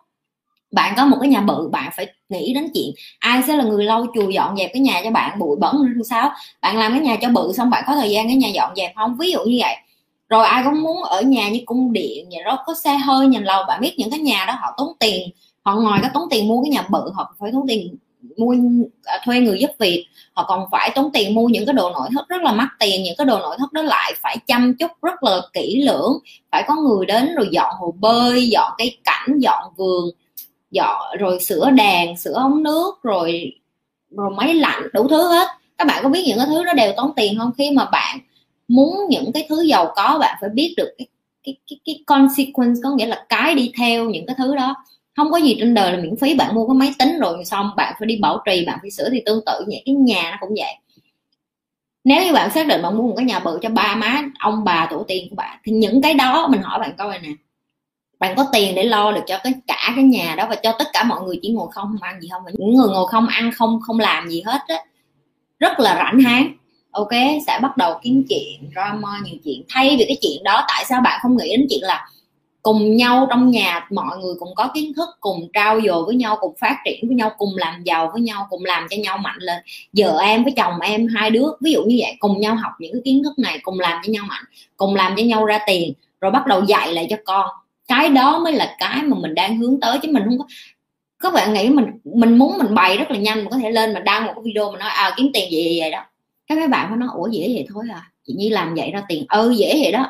bạn 0.72 0.94
có 0.98 1.06
một 1.06 1.18
cái 1.22 1.30
nhà 1.30 1.42
bự, 1.42 1.70
bạn 1.72 1.92
phải 1.96 2.08
nghĩ 2.30 2.54
đến 2.54 2.68
chuyện 2.74 2.92
ai 3.20 3.44
sẽ 3.48 3.56
là 3.56 3.64
người 3.64 3.84
lau 3.84 4.06
chùi, 4.16 4.34
dọn 4.34 4.58
dẹp 4.58 4.70
cái 4.74 4.82
nhà 4.82 5.02
cho 5.04 5.12
bạn, 5.12 5.40
bụi 5.40 5.58
bẩn 5.60 5.76
như 5.96 6.04
sao? 6.10 6.32
Bạn 6.62 6.78
làm 6.78 6.92
cái 6.92 7.02
nhà 7.02 7.18
cho 7.22 7.30
bự 7.30 7.54
xong 7.58 7.70
bạn 7.70 7.84
có 7.88 7.96
thời 7.96 8.10
gian 8.10 8.28
cái 8.28 8.36
nhà 8.36 8.48
dọn 8.48 8.76
dẹp 8.76 8.92
không? 8.96 9.18
Ví 9.20 9.32
dụ 9.32 9.40
như 9.44 9.58
vậy. 9.62 9.76
Rồi 10.30 10.46
ai 10.46 10.64
cũng 10.64 10.82
muốn 10.82 11.04
ở 11.04 11.22
nhà 11.22 11.50
như 11.50 11.60
cung 11.66 11.94
điện 11.94 12.28
vậy 12.32 12.44
đó, 12.44 12.64
có 12.66 12.74
xe 12.84 12.98
hơi 12.98 13.28
nhìn 13.28 13.44
lầu, 13.44 13.64
bạn 13.68 13.82
biết 13.82 13.94
những 13.98 14.10
cái 14.10 14.20
nhà 14.20 14.46
đó 14.48 14.54
họ 14.60 14.74
tốn 14.78 14.88
tiền. 15.00 15.30
Họ 15.64 15.76
ngoài 15.76 16.00
có 16.04 16.10
tốn 16.14 16.24
tiền 16.30 16.48
mua 16.48 16.64
cái 16.64 16.72
nhà 16.72 16.82
bự, 16.90 17.12
họ 17.16 17.36
phải 17.40 17.52
tốn 17.54 17.68
tiền 17.68 17.96
mua 18.38 18.56
à, 19.04 19.20
thuê 19.26 19.40
người 19.40 19.60
giúp 19.60 19.72
việc. 19.80 20.06
Họ 20.34 20.46
còn 20.48 20.66
phải 20.72 20.92
tốn 20.96 21.12
tiền 21.14 21.36
mua 21.36 21.48
những 21.48 21.66
cái 21.66 21.74
đồ 21.74 21.90
nội 21.90 22.10
thất 22.16 22.28
rất 22.28 22.42
là 22.42 22.52
mắc 22.52 22.68
tiền, 22.80 23.04
những 23.04 23.16
cái 23.18 23.26
đồ 23.26 23.40
nội 23.40 23.56
thất 23.60 23.74
đó 23.74 23.82
lại 23.82 24.14
phải 24.22 24.38
chăm 24.48 24.74
chút, 24.80 24.92
rất 25.02 25.24
là 25.24 25.42
kỹ 25.54 25.84
lưỡng. 25.86 26.18
Phải 26.52 26.64
có 26.68 26.76
người 26.76 27.06
đến 27.06 27.36
rồi 27.36 27.48
dọn 27.52 27.76
hồ 27.80 27.94
bơi, 28.00 28.48
dọn 28.50 28.72
cây 28.78 28.98
cảnh, 29.04 29.40
dọn 29.40 29.64
vườn 29.78 30.10
dọn 30.72 31.18
rồi 31.20 31.40
sửa 31.40 31.70
đèn 31.72 32.18
sửa 32.18 32.34
ống 32.34 32.64
nước 32.64 33.04
rồi 33.04 33.54
rồi 34.12 34.30
máy 34.38 34.54
lạnh 34.54 34.82
đủ 34.94 35.08
thứ 35.08 35.30
hết. 35.30 35.48
Các 35.78 35.88
bạn 35.88 36.04
có 36.04 36.10
biết 36.10 36.24
những 36.28 36.38
cái 36.38 36.48
thứ 36.50 36.64
đó 36.64 36.74
đều 36.74 36.94
tốn 36.98 37.12
tiền 37.16 37.38
không? 37.40 37.52
Khi 37.58 37.72
mà 37.72 37.86
bạn 37.92 38.20
muốn 38.68 38.96
những 39.10 39.32
cái 39.34 39.46
thứ 39.50 39.62
giàu 39.62 39.94
có 39.96 40.18
bạn 40.22 40.38
phải 40.42 40.50
biết 40.50 40.74
được 40.78 40.90
cái 40.98 41.08
cái 41.44 41.56
cái, 41.70 41.80
cái 41.86 42.04
consequence 42.08 42.80
có 42.84 42.90
nghĩa 42.96 43.06
là 43.06 43.26
cái 43.30 43.56
đi 43.56 43.72
theo 43.78 44.10
những 44.10 44.26
cái 44.26 44.36
thứ 44.40 44.56
đó. 44.56 44.76
Không 45.16 45.32
có 45.32 45.38
gì 45.38 45.56
trên 45.60 45.74
đời 45.74 45.92
là 45.92 45.98
miễn 45.98 46.16
phí 46.16 46.36
bạn 46.36 46.56
mua 46.56 46.68
cái 46.68 46.76
máy 46.76 46.94
tính 47.00 47.20
rồi 47.20 47.46
xong 47.46 47.70
bạn 47.78 47.96
phải 48.00 48.06
đi 48.06 48.18
bảo 48.22 48.42
trì 48.46 48.66
bạn 48.66 48.78
phải 48.82 48.92
sửa 48.92 49.10
thì 49.12 49.22
tương 49.26 49.46
tự 49.46 49.64
vậy. 49.68 49.84
Cái 49.86 49.96
nhà 49.96 50.32
nó 50.32 50.38
cũng 50.42 50.56
vậy. 50.58 50.76
Nếu 52.04 52.26
như 52.26 52.34
bạn 52.34 52.52
xác 52.52 52.68
định 52.68 52.82
bạn 52.82 52.98
mua 52.98 53.04
một 53.04 53.14
cái 53.18 53.26
nhà 53.26 53.40
bự 53.40 53.60
cho 53.62 53.70
ba 53.70 53.96
má 53.96 54.22
ông 54.40 54.64
bà 54.64 54.88
tổ 54.92 55.04
tiên 55.08 55.28
của 55.30 55.36
bạn 55.36 55.60
thì 55.64 55.72
những 55.72 56.02
cái 56.02 56.14
đó 56.14 56.48
mình 56.48 56.62
hỏi 56.62 56.80
bạn 56.80 56.92
coi 56.98 57.20
nè 57.20 57.30
bạn 58.20 58.36
có 58.38 58.46
tiền 58.54 58.76
để 58.76 58.84
lo 58.84 59.12
được 59.12 59.22
cho 59.28 59.40
cái 59.44 59.54
cả 59.68 59.94
cái 59.96 60.04
nhà 60.04 60.36
đó 60.36 60.46
và 60.50 60.56
cho 60.56 60.76
tất 60.80 60.88
cả 60.94 61.04
mọi 61.04 61.22
người 61.22 61.40
chỉ 61.42 61.50
ngồi 61.50 61.68
không 61.72 61.88
không 61.88 62.02
ăn 62.02 62.22
gì 62.22 62.28
không? 62.32 62.42
Những 62.58 62.76
người 62.76 62.90
ngồi 62.90 63.08
không 63.08 63.28
ăn, 63.28 63.52
không 63.56 63.80
không 63.82 64.00
làm 64.00 64.30
gì 64.30 64.42
hết 64.46 64.60
á, 64.68 64.78
rất 65.60 65.80
là 65.80 65.96
rảnh 65.96 66.20
háng. 66.20 66.54
Ok, 66.92 67.12
sẽ 67.48 67.60
bắt 67.62 67.78
đầu 67.78 68.00
kiếm 68.04 68.24
chuyện, 68.30 68.72
drama, 68.74 69.20
nhiều 69.24 69.36
chuyện. 69.44 69.64
Thay 69.70 69.96
vì 70.00 70.06
cái 70.08 70.18
chuyện 70.22 70.44
đó, 70.44 70.66
tại 70.68 70.86
sao 70.90 71.02
bạn 71.02 71.20
không 71.22 71.38
nghĩ 71.38 71.58
đến 71.58 71.68
chuyện 71.70 71.80
là 71.84 72.08
cùng 72.62 72.96
nhau 72.96 73.28
trong 73.30 73.52
nhà, 73.52 73.88
mọi 73.92 74.18
người 74.18 74.34
cùng 74.40 74.50
có 74.56 74.70
kiến 74.74 74.94
thức, 74.96 75.10
cùng 75.20 75.48
trao 75.54 75.82
dồi 75.82 76.06
với 76.06 76.16
nhau, 76.16 76.38
cùng 76.42 76.54
phát 76.60 76.78
triển 76.86 77.08
với 77.08 77.16
nhau, 77.16 77.32
cùng 77.38 77.50
làm 77.56 77.84
giàu 77.84 78.10
với 78.14 78.22
nhau, 78.22 78.48
cùng 78.50 78.66
làm 78.66 78.88
cho 78.90 78.98
nhau 78.98 79.18
mạnh 79.18 79.40
lên. 79.40 79.58
Vợ 79.94 80.20
em 80.20 80.44
với 80.44 80.54
chồng 80.58 80.80
em, 80.80 81.08
hai 81.16 81.30
đứa, 81.30 81.46
ví 81.62 81.72
dụ 81.72 81.84
như 81.84 81.96
vậy, 82.00 82.16
cùng 82.20 82.42
nhau 82.42 82.56
học 82.56 82.72
những 82.80 82.94
cái 82.94 83.02
kiến 83.06 83.24
thức 83.24 83.40
này, 83.40 83.60
cùng 83.64 83.80
làm 83.80 84.02
cho 84.06 84.12
nhau 84.12 84.26
mạnh, 84.30 84.44
cùng 84.78 84.96
làm 84.96 85.14
cho 85.18 85.24
nhau 85.24 85.46
ra 85.46 85.60
tiền, 85.68 85.94
rồi 86.22 86.32
bắt 86.32 86.48
đầu 86.48 86.64
dạy 86.64 86.94
lại 86.94 87.08
cho 87.10 87.18
con 87.26 87.50
cái 87.90 88.10
đó 88.10 88.40
mới 88.40 88.54
là 88.54 88.76
cái 88.80 89.04
mà 89.04 89.18
mình 89.22 89.36
đang 89.36 89.58
hướng 89.58 89.80
tới 89.80 90.00
chứ 90.02 90.10
mình 90.12 90.24
không 90.26 90.38
có 90.38 90.46
các 91.20 91.34
bạn 91.34 91.54
nghĩ 91.54 91.70
mình 91.70 91.86
mình 92.04 92.38
muốn 92.38 92.58
mình 92.58 92.76
bày 92.76 92.98
rất 92.98 93.12
là 93.12 93.18
nhanh 93.18 93.38
mình 93.38 93.50
có 93.52 93.58
thể 93.58 93.72
lên 93.72 93.94
mà 93.94 94.00
đăng 94.00 94.26
một 94.26 94.32
cái 94.36 94.44
video 94.46 94.72
mà 94.72 94.80
nói 94.80 94.90
à 94.90 95.14
kiếm 95.18 95.28
tiền 95.34 95.52
gì 95.52 95.80
vậy 95.82 95.92
đó. 95.92 96.06
Các 96.48 96.58
mấy 96.58 96.68
bạn 96.68 96.88
có 96.90 96.96
nói, 96.96 97.10
ủa, 97.14 97.28
dễ 97.28 97.48
vậy 97.54 97.66
thôi 97.74 97.86
à. 97.92 98.12
Chị 98.28 98.34
nhi 98.38 98.50
làm 98.50 98.76
vậy 98.76 98.92
ra 98.92 99.04
tiền. 99.10 99.26
Ừ 99.30 99.52
dễ 99.58 99.80
vậy 99.84 99.92
đó. 99.92 100.08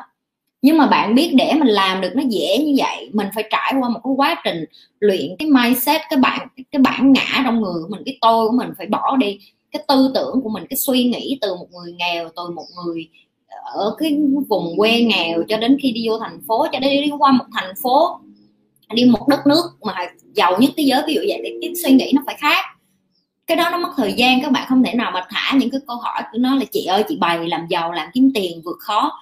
Nhưng 0.62 0.78
mà 0.78 0.86
bạn 0.86 1.14
biết 1.14 1.32
để 1.34 1.52
mình 1.58 1.68
làm 1.68 2.00
được 2.00 2.10
nó 2.14 2.22
dễ 2.28 2.58
như 2.58 2.74
vậy, 2.78 3.10
mình 3.12 3.26
phải 3.34 3.44
trải 3.50 3.74
qua 3.80 3.88
một 3.88 4.00
cái 4.04 4.12
quá 4.16 4.42
trình 4.44 4.64
luyện 5.00 5.36
cái 5.38 5.48
mindset, 5.48 6.00
cái 6.10 6.18
bản 6.18 6.48
cái 6.72 6.82
bản 6.82 7.12
ngã 7.12 7.42
trong 7.44 7.60
người 7.60 7.82
của 7.82 7.88
mình, 7.90 8.02
cái 8.06 8.18
tôi 8.20 8.48
của 8.48 8.56
mình 8.56 8.68
phải 8.78 8.86
bỏ 8.86 9.16
đi. 9.16 9.38
Cái 9.72 9.82
tư 9.88 10.10
tưởng 10.14 10.40
của 10.42 10.48
mình, 10.48 10.66
cái 10.70 10.76
suy 10.76 11.04
nghĩ 11.04 11.38
từ 11.40 11.54
một 11.56 11.66
người 11.72 11.92
nghèo, 11.92 12.28
từ 12.36 12.50
một 12.50 12.66
người 12.76 13.08
ở 13.64 13.94
cái 13.98 14.18
vùng 14.48 14.76
quê 14.76 15.00
nghèo 15.00 15.42
cho 15.48 15.56
đến 15.56 15.76
khi 15.82 15.92
đi 15.92 16.08
vô 16.08 16.18
thành 16.18 16.40
phố, 16.48 16.66
cho 16.72 16.78
đến 16.78 17.02
đi 17.02 17.10
qua 17.18 17.32
một 17.32 17.44
thành 17.54 17.74
phố, 17.82 18.20
đi 18.94 19.04
một 19.04 19.28
đất 19.28 19.46
nước 19.46 19.64
mà 19.80 19.94
giàu 20.32 20.56
nhất 20.58 20.70
thế 20.76 20.82
giới, 20.82 21.02
ví 21.06 21.14
dụ 21.14 21.20
vậy, 21.28 21.40
thì 21.44 21.50
cái 21.60 21.72
suy 21.84 21.92
nghĩ 21.92 22.12
nó 22.14 22.22
phải 22.26 22.36
khác. 22.38 22.64
Cái 23.46 23.56
đó 23.56 23.68
nó 23.70 23.78
mất 23.78 23.90
thời 23.96 24.12
gian, 24.12 24.42
các 24.42 24.52
bạn 24.52 24.66
không 24.68 24.84
thể 24.84 24.94
nào 24.94 25.10
mà 25.10 25.26
thả 25.30 25.56
những 25.58 25.70
cái 25.70 25.80
câu 25.86 25.96
hỏi 25.96 26.22
của 26.32 26.38
nó 26.38 26.56
là, 26.56 26.64
chị 26.70 26.84
ơi, 26.84 27.04
chị 27.08 27.16
bày 27.16 27.48
làm 27.48 27.66
giàu, 27.70 27.92
làm 27.92 28.08
kiếm 28.14 28.30
tiền, 28.34 28.62
vượt 28.64 28.76
khó. 28.80 29.20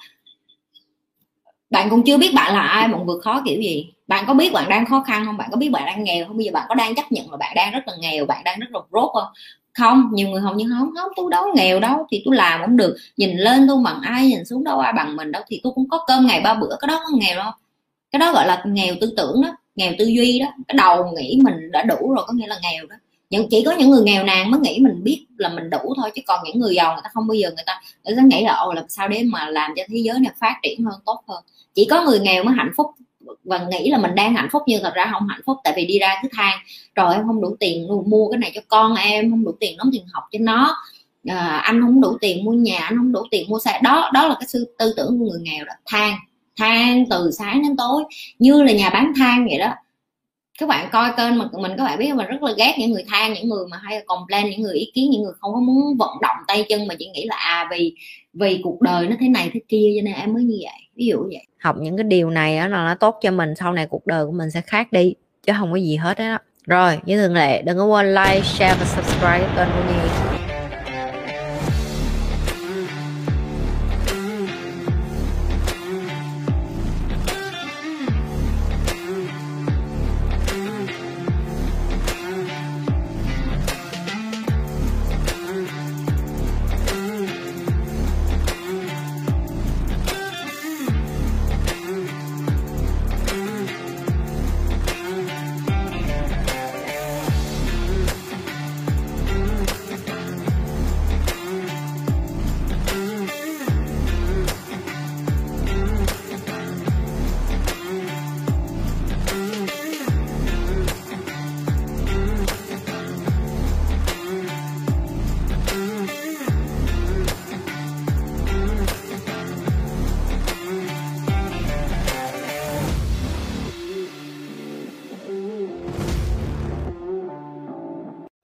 Bạn 1.71 1.91
cũng 1.91 2.03
chưa 2.03 2.19
biết 2.19 2.35
bạn 2.35 2.55
là 2.55 2.61
ai 2.61 2.89
mà 2.89 2.99
vượt 3.07 3.23
khó 3.23 3.43
kiểu 3.47 3.61
gì. 3.61 3.93
Bạn 4.07 4.25
có 4.27 4.35
biết 4.35 4.53
bạn 4.53 4.69
đang 4.69 4.87
khó 4.87 5.03
khăn 5.07 5.27
không? 5.27 5.37
Bạn 5.37 5.49
có 5.51 5.57
biết 5.57 5.69
bạn 5.69 5.87
đang 5.87 6.05
nghèo 6.05 6.27
không? 6.27 6.37
Bây 6.37 6.47
giờ 6.47 6.51
bạn 6.55 6.67
có 6.69 6.75
đang 6.75 6.95
chấp 6.95 7.13
nhận 7.13 7.31
là 7.31 7.37
bạn 7.37 7.53
đang 7.57 7.73
rất 7.73 7.89
là 7.89 7.93
nghèo, 8.01 8.27
bạn 8.27 8.45
đang 8.45 8.61
rất 8.61 8.67
là 8.71 8.81
rốt 8.93 9.11
không 9.13 9.33
không, 9.79 10.09
nhiều 10.13 10.29
người 10.29 10.41
hầu 10.41 10.55
như 10.55 10.65
không 10.79 10.91
không, 10.95 11.13
tôi 11.17 11.31
đâu 11.31 11.45
nghèo 11.55 11.81
đâu, 11.81 12.07
thì 12.11 12.23
tôi 12.25 12.37
làm 12.37 12.61
cũng 12.67 12.77
được. 12.77 12.97
Nhìn 13.17 13.37
lên 13.37 13.69
tôi 13.69 13.77
bằng 13.85 14.01
ai, 14.03 14.27
nhìn 14.27 14.45
xuống 14.45 14.65
đâu 14.65 14.79
ai 14.79 14.93
bằng 14.93 15.17
mình 15.17 15.33
đâu, 15.33 15.43
thì 15.49 15.61
tôi 15.63 15.73
cũng 15.75 15.89
có 15.89 16.05
cơm 16.07 16.27
ngày 16.27 16.41
ba 16.41 16.55
bữa, 16.55 16.77
cái 16.81 16.89
đó 16.89 17.01
không 17.05 17.19
nghèo 17.21 17.37
đâu. 17.37 17.51
Cái 18.11 18.21
đó 18.21 18.33
gọi 18.33 18.47
là 18.47 18.63
nghèo 18.67 18.95
tư 19.01 19.15
tưởng 19.17 19.43
đó, 19.43 19.57
nghèo 19.77 19.93
tư 19.99 20.05
duy 20.05 20.39
đó. 20.39 20.47
Cái 20.69 20.75
đầu 20.75 21.13
nghĩ 21.17 21.39
mình 21.45 21.71
đã 21.71 21.83
đủ 21.83 22.15
rồi, 22.15 22.25
có 22.27 22.33
nghĩa 22.33 22.47
là 22.47 22.59
nghèo 22.63 22.87
đó. 22.87 22.97
Những 23.31 23.49
chỉ 23.51 23.63
có 23.63 23.73
những 23.73 23.91
người 23.91 24.03
nghèo 24.03 24.25
nàn 24.25 24.51
mới 24.51 24.61
nghĩ 24.61 24.79
mình 24.81 25.05
biết 25.05 25.27
là 25.39 25.49
mình 25.49 25.71
đủ 25.71 25.95
thôi, 25.97 26.11
chứ 26.15 26.23
còn 26.27 26.41
những 26.45 26.61
người 26.61 26.75
giàu 26.75 26.93
người 26.93 27.03
ta 27.05 27.11
không 27.15 27.27
bao 27.29 27.35
giờ 27.35 27.49
người 27.49 27.65
ta 27.67 27.81
người 28.05 28.17
ta 28.17 28.23
nghĩ 28.23 28.45
là, 28.45 28.55
ồ, 28.55 28.73
làm 28.73 28.85
sao 28.89 29.09
để 29.09 29.23
mà 29.23 29.51
làm 29.51 29.73
cho 29.77 29.83
thế 29.89 29.99
giới 30.05 30.21
này 30.21 30.33
phát 30.41 30.55
triển 30.63 30.85
hơn, 30.85 31.01
tốt 31.07 31.23
hơn? 31.29 31.43
Chỉ 31.75 31.87
có 31.91 32.03
người 32.03 32.21
nghèo 32.21 32.45
mới 32.45 32.55
hạnh 32.59 32.71
phúc 32.77 32.91
và 33.45 33.67
nghĩ 33.71 33.91
là 33.91 33.99
mình 33.99 34.15
đang 34.15 34.35
hạnh 34.35 34.49
phúc 34.53 34.63
nhưng 34.67 34.83
thật 34.83 34.95
ra 34.95 35.11
không 35.13 35.29
hạnh 35.29 35.41
phúc 35.47 35.59
tại 35.65 35.73
vì 35.77 35.87
đi 35.87 35.99
ra 35.99 36.15
cứ 36.23 36.29
than 36.33 36.59
rồi 36.95 37.15
em 37.15 37.27
không 37.27 37.41
đủ 37.41 37.57
tiền 37.61 37.89
mua 38.07 38.31
cái 38.31 38.39
này 38.39 38.53
cho 38.55 38.61
con 38.69 38.95
em 38.95 39.31
không 39.31 39.45
đủ 39.45 39.53
tiền 39.61 39.77
đóng 39.79 39.91
tiền 39.93 40.03
học 40.13 40.25
cho 40.33 40.39
nó. 40.43 40.77
À, 41.29 41.61
anh 41.65 41.81
không 41.81 42.01
đủ 42.01 42.17
tiền 42.21 42.45
mua 42.45 42.53
nhà 42.53 42.79
anh 42.79 42.97
không 42.97 43.13
đủ 43.13 43.23
tiền 43.31 43.49
mua 43.49 43.59
xe. 43.59 43.81
Đó 43.83 44.11
đó 44.15 44.29
là 44.29 44.35
cái 44.35 44.47
sự 44.49 44.75
tư 44.79 44.95
tưởng 44.97 45.19
của 45.19 45.25
người 45.25 45.41
nghèo 45.43 45.65
đó. 45.65 45.73
Than 45.87 46.15
than 46.57 47.05
từ 47.11 47.31
sáng 47.39 47.63
đến 47.63 47.77
tối 47.77 48.05
như 48.39 48.63
là 48.63 48.73
nhà 48.73 48.91
bán 48.91 49.13
than 49.17 49.47
vậy 49.49 49.59
đó. 49.59 49.73
Các 50.59 50.69
bạn 50.69 50.89
coi 50.93 51.13
kênh 51.17 51.39
mà 51.39 51.49
mình 51.53 51.73
các 51.79 51.85
bạn 51.85 51.99
biết 51.99 52.15
mình 52.15 52.27
rất 52.27 52.43
là 52.43 52.53
ghét 52.57 52.75
những 52.79 52.91
người 52.91 53.05
than 53.09 53.35
những 53.35 53.49
người 53.49 53.67
mà 53.71 53.77
hay 53.83 54.03
complain 54.07 54.51
những 54.51 54.63
người 54.63 54.75
ý 54.75 54.91
kiến 54.95 55.11
những 55.11 55.23
người 55.23 55.33
không 55.41 55.55
có 55.55 55.61
muốn 55.61 55.97
vận 55.99 56.11
động 56.23 56.37
tay 56.47 56.65
chân 56.69 56.87
mà 56.87 56.95
chỉ 56.99 57.09
nghĩ 57.15 57.25
là 57.25 57.37
à 57.37 57.69
vì 57.71 57.95
vì 58.33 58.61
cuộc 58.65 58.81
đời 58.81 59.07
nó 59.09 59.17
thế 59.21 59.29
này 59.29 59.51
thế 59.55 59.61
kia 59.69 59.93
cho 59.97 60.05
nên 60.05 60.15
em 60.15 60.33
mới 60.35 60.45
như 60.45 60.57
vậy. 60.63 60.81
Ví 60.95 61.07
dụ 61.07 61.23
vậy 61.23 61.48
học 61.61 61.77
những 61.79 61.97
cái 61.97 62.05
điều 62.05 62.31
này 62.31 62.59
đó 62.59 62.69
là 62.69 62.85
nó 62.85 62.95
tốt 62.95 63.19
cho 63.23 63.31
mình, 63.31 63.55
sau 63.55 63.73
này 63.73 63.87
cuộc 63.87 64.07
đời 64.07 64.27
của 64.27 64.33
mình 64.33 64.51
sẽ 64.51 64.61
khác 64.61 64.93
đi, 64.93 65.15
chứ 65.43 65.53
không 65.59 65.71
có 65.71 65.77
gì 65.77 65.97
hết 65.97 66.19
đó 66.19 66.39
rồi, 66.67 66.99
như 67.05 67.17
thường 67.17 67.35
lệ, 67.35 67.63
đừng 67.63 67.79
có 67.79 67.85
quên 67.85 68.15
like, 68.15 68.43
share 68.45 68.77
và 68.81 68.87
subscribe 68.87 69.49
kênh 69.57 69.69
của 69.69 69.83
nhi. 69.93 70.38